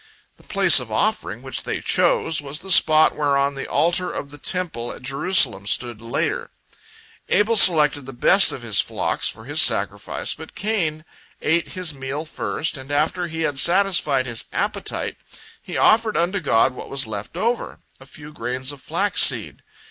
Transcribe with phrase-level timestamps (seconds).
[0.37, 4.39] The place of offering which they chose was the spot whereon the altar of the
[4.39, 6.49] Temple at Jerusalem stood later.
[7.29, 11.05] Abel selected the best of his flocks for his sacrifice, but Cain
[11.43, 15.17] ate his meal first, and after he had satisfied his appetite,
[15.61, 19.61] he offered unto God what was left over, a few grains of flax seed.